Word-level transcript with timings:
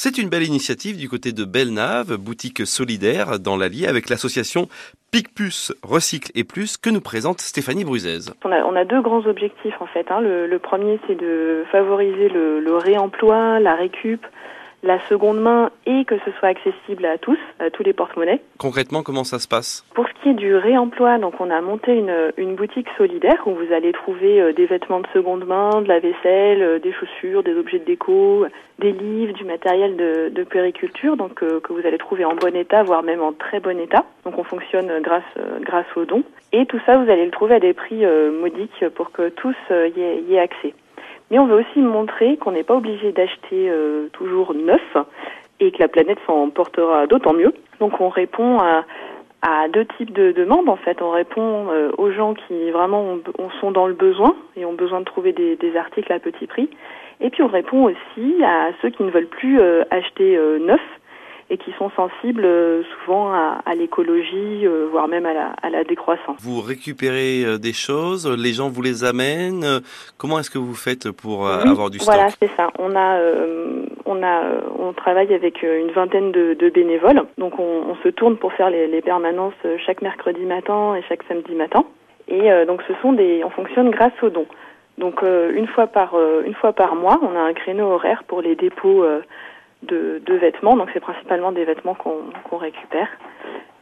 C'est 0.00 0.16
une 0.16 0.28
belle 0.28 0.44
initiative 0.44 0.96
du 0.96 1.08
côté 1.08 1.32
de 1.32 1.44
Belnave, 1.44 2.18
boutique 2.18 2.64
solidaire 2.64 3.40
dans 3.40 3.56
l'Allier 3.56 3.88
avec 3.88 4.08
l'association 4.08 4.68
Picpus 5.10 5.72
Recycle 5.82 6.30
et 6.36 6.44
Plus 6.44 6.76
que 6.76 6.88
nous 6.88 7.00
présente 7.00 7.40
Stéphanie 7.40 7.82
Bruzez. 7.84 8.30
On 8.44 8.52
a, 8.52 8.62
on 8.62 8.76
a 8.76 8.84
deux 8.84 9.02
grands 9.02 9.26
objectifs 9.26 9.74
en 9.80 9.86
fait. 9.86 10.08
Hein. 10.12 10.20
Le, 10.20 10.46
le, 10.46 10.58
premier 10.60 11.00
c'est 11.08 11.16
de 11.16 11.64
favoriser 11.72 12.28
le, 12.28 12.60
le 12.60 12.76
réemploi, 12.76 13.58
la 13.58 13.74
récup, 13.74 14.24
la 14.84 15.04
seconde 15.08 15.40
main 15.40 15.72
et 15.84 16.04
que 16.04 16.14
ce 16.24 16.30
soit 16.38 16.50
accessible 16.50 17.04
à 17.04 17.18
tous, 17.18 17.38
à 17.58 17.70
tous 17.70 17.82
les 17.82 17.92
porte-monnaies. 17.92 18.40
Concrètement, 18.58 19.02
comment 19.02 19.24
ça 19.24 19.40
se 19.40 19.48
passe? 19.48 19.84
Pour 19.94 20.07
du 20.34 20.54
réemploi, 20.54 21.18
donc 21.18 21.40
on 21.40 21.50
a 21.50 21.60
monté 21.60 22.04
une, 22.36 22.54
boutique 22.54 22.88
solidaire 22.96 23.42
où 23.46 23.52
vous 23.52 23.72
allez 23.72 23.92
trouver 23.92 24.40
euh, 24.40 24.52
des 24.52 24.66
vêtements 24.66 25.00
de 25.00 25.06
seconde 25.14 25.46
main, 25.46 25.82
de 25.82 25.88
la 25.88 26.00
vaisselle, 26.00 26.62
euh, 26.62 26.78
des 26.78 26.92
chaussures, 26.92 27.42
des 27.42 27.54
objets 27.56 27.78
de 27.78 27.84
déco, 27.84 28.46
des 28.78 28.92
livres, 28.92 29.32
du 29.32 29.44
matériel 29.44 29.96
de, 29.96 30.28
de 30.30 31.16
donc 31.16 31.42
euh, 31.42 31.60
que 31.60 31.72
vous 31.72 31.86
allez 31.86 31.98
trouver 31.98 32.24
en 32.24 32.34
bon 32.34 32.54
état, 32.56 32.82
voire 32.82 33.02
même 33.02 33.22
en 33.22 33.32
très 33.32 33.60
bon 33.60 33.78
état. 33.78 34.04
Donc 34.24 34.38
on 34.38 34.44
fonctionne 34.44 34.90
grâce 35.02 35.22
grâce 35.62 35.86
aux 35.96 36.04
dons. 36.04 36.24
Et 36.52 36.66
tout 36.66 36.80
ça, 36.86 36.96
vous 36.96 37.10
allez 37.10 37.24
le 37.24 37.30
trouver 37.30 37.56
à 37.56 37.60
des 37.60 37.72
prix 37.72 38.04
modiques 38.40 38.88
pour 38.94 39.12
que 39.12 39.28
tous 39.28 39.56
y 39.70 40.00
aient, 40.00 40.22
y 40.28 40.34
aient 40.34 40.40
accès. 40.40 40.74
Mais 41.30 41.38
on 41.38 41.46
veut 41.46 41.56
aussi 41.60 41.80
montrer 41.80 42.36
qu'on 42.38 42.52
n'est 42.52 42.62
pas 42.62 42.76
obligé 42.76 43.12
d'acheter 43.12 43.70
toujours 44.12 44.54
neuf 44.54 44.96
et 45.60 45.70
que 45.70 45.78
la 45.78 45.88
planète 45.88 46.18
s'en 46.26 46.48
portera 46.50 47.06
d'autant 47.06 47.34
mieux. 47.34 47.52
Donc 47.80 48.00
on 48.00 48.08
répond 48.08 48.58
à, 48.58 48.84
à 49.42 49.68
deux 49.68 49.86
types 49.96 50.12
de 50.12 50.32
demandes 50.32 50.68
en 50.68 50.76
fait. 50.76 51.00
On 51.00 51.10
répond 51.10 51.68
euh, 51.70 51.90
aux 51.96 52.10
gens 52.10 52.34
qui 52.34 52.70
vraiment 52.70 53.18
ont, 53.38 53.50
sont 53.60 53.70
dans 53.70 53.86
le 53.86 53.94
besoin 53.94 54.34
et 54.56 54.64
ont 54.64 54.72
besoin 54.72 55.00
de 55.00 55.04
trouver 55.04 55.32
des, 55.32 55.76
articles 55.76 56.12
à 56.12 56.18
petit 56.18 56.46
prix. 56.46 56.68
Et 57.20 57.30
puis 57.30 57.42
on 57.42 57.48
répond 57.48 57.84
aussi 57.84 58.44
à 58.44 58.70
ceux 58.80 58.90
qui 58.90 59.02
ne 59.02 59.10
veulent 59.10 59.28
plus 59.28 59.60
euh, 59.60 59.84
acheter 59.90 60.36
euh, 60.36 60.58
neuf 60.58 60.80
sont 61.78 61.90
sensibles 61.90 62.44
euh, 62.44 62.82
souvent 63.04 63.32
à, 63.32 63.62
à 63.64 63.74
l'écologie, 63.74 64.66
euh, 64.66 64.88
voire 64.90 65.08
même 65.08 65.24
à 65.24 65.32
la, 65.32 65.52
à 65.62 65.70
la, 65.70 65.84
décroissance. 65.84 66.36
Vous 66.40 66.60
récupérez 66.60 67.44
euh, 67.44 67.58
des 67.58 67.72
choses, 67.72 68.26
les 68.26 68.52
gens 68.52 68.68
vous 68.68 68.82
les 68.82 69.04
amènent. 69.04 69.80
Comment 70.18 70.38
est-ce 70.38 70.50
que 70.50 70.58
vous 70.58 70.74
faites 70.74 71.10
pour 71.10 71.40
oui, 71.40 71.70
avoir 71.70 71.90
du 71.90 71.98
stock? 71.98 72.14
Voilà, 72.14 72.30
c'est 72.30 72.50
ça. 72.56 72.70
On 72.78 72.94
a, 72.96 73.18
on 74.04 74.22
a, 74.22 74.42
on 74.78 74.92
travaille 74.92 75.32
avec 75.32 75.62
une 75.62 75.92
vingtaine 75.92 76.32
de, 76.32 76.54
de 76.54 76.68
bénévoles. 76.68 77.22
Donc 77.38 77.58
on, 77.58 77.84
on, 77.88 77.96
se 78.02 78.08
tourne 78.08 78.36
pour 78.36 78.52
faire 78.52 78.70
les, 78.70 78.86
les, 78.88 79.00
permanences 79.00 79.54
chaque 79.86 80.02
mercredi 80.02 80.44
matin 80.44 80.94
et 80.96 81.02
chaque 81.08 81.22
samedi 81.28 81.54
matin. 81.54 81.84
Et 82.26 82.50
donc 82.66 82.82
ce 82.86 82.92
sont 83.00 83.12
des, 83.12 83.42
on 83.44 83.50
fonctionne 83.50 83.90
grâce 83.90 84.12
aux 84.22 84.30
dons. 84.30 84.48
Donc 84.98 85.22
une 85.22 85.66
fois 85.68 85.86
par, 85.86 86.14
une 86.44 86.54
fois 86.54 86.72
par 86.72 86.94
mois, 86.94 87.18
on 87.22 87.34
a 87.36 87.40
un 87.40 87.54
créneau 87.54 87.86
horaire 87.86 88.24
pour 88.26 88.42
les 88.42 88.56
dépôts 88.56 89.04
de, 89.82 90.20
de, 90.24 90.34
vêtements, 90.34 90.76
donc 90.76 90.88
c'est 90.92 91.00
principalement 91.00 91.52
des 91.52 91.64
vêtements 91.64 91.94
qu'on 91.94 92.30
qu 92.48 92.56
récupère. 92.56 93.08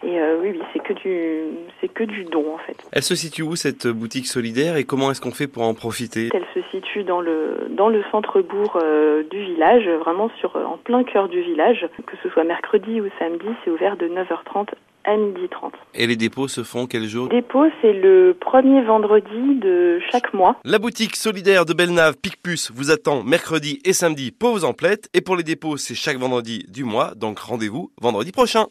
Et 0.03 0.21
euh, 0.21 0.39
oui, 0.41 0.51
oui, 0.53 0.63
c'est 0.73 0.79
que 0.79 0.93
du, 0.93 1.57
c'est 1.81 1.89
que 1.89 2.05
du 2.05 2.25
don 2.25 2.55
en 2.55 2.59
fait. 2.59 2.77
Elle 2.93 3.03
se 3.03 3.15
situe 3.15 3.43
où 3.43 3.57
cette 3.57 3.87
boutique 3.87 4.27
solidaire 4.27 4.77
et 4.77 4.85
comment 4.85 5.11
est-ce 5.11 5.21
qu'on 5.21 5.33
fait 5.33 5.49
pour 5.49 5.63
en 5.63 5.75
profiter? 5.75 6.29
Elle 6.35 6.45
se 6.55 6.69
situe 6.71 7.03
dans 7.03 7.21
le 7.21 7.69
dans 7.71 7.89
le 7.89 8.05
centre-bourg 8.13 8.79
euh, 8.81 9.23
du 9.25 9.43
village, 9.43 9.89
vraiment 9.89 10.31
sur 10.39 10.55
en 10.57 10.77
plein 10.77 11.03
cœur 11.03 11.29
du 11.29 11.41
village. 11.41 11.89
Que 12.07 12.17
ce 12.23 12.29
soit 12.29 12.45
mercredi 12.45 13.01
ou 13.01 13.09
samedi, 13.19 13.47
c'est 13.65 13.71
ouvert 13.71 13.97
de 13.97 14.07
9h30 14.07 14.69
à 15.07 15.17
12h30. 15.17 15.73
Et 15.95 16.07
les 16.07 16.17
dépôts 16.17 16.49
se 16.49 16.62
font 16.62 16.87
quel 16.87 17.05
jour? 17.07 17.29
Les 17.31 17.41
dépôts, 17.41 17.67
c'est 17.81 17.93
le 17.93 18.37
premier 18.39 18.83
vendredi 18.85 19.61
de 19.61 20.01
chaque 20.11 20.35
mois. 20.35 20.57
La 20.65 20.79
boutique 20.79 21.17
solidaire 21.17 21.65
de 21.65 21.75
Belnave 21.75 22.17
Picpus 22.17 22.71
vous 22.75 22.91
attend 22.91 23.23
mercredi 23.23 23.81
et 23.84 23.93
samedi 23.93 24.33
pour 24.33 24.51
vos 24.51 24.65
emplettes. 24.65 25.09
Et 25.15 25.21
pour 25.21 25.37
les 25.37 25.43
dépôts, 25.43 25.77
c'est 25.77 25.95
chaque 25.95 26.17
vendredi 26.17 26.65
du 26.69 26.84
mois, 26.84 27.12
donc 27.15 27.39
rendez-vous 27.39 27.91
vendredi 28.01 28.33
prochain. 28.33 28.65